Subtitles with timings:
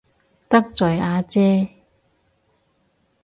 [0.49, 1.69] 得罪阿姐